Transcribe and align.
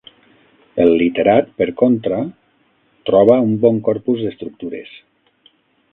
El 0.85 0.93
literat, 1.01 1.51
per 1.61 1.67
contra, 1.83 2.21
troba 3.11 3.39
un 3.51 3.55
bon 3.67 3.81
corpus 3.89 4.25
d’estructures. 4.25 4.99